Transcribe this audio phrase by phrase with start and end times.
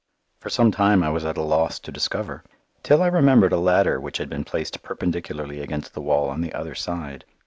[0.39, 2.43] For some time I was at a loss to discover,
[2.81, 6.53] till I remembered a ladder which had been placed perpendicularly against the wall on the
[6.55, 7.23] other side.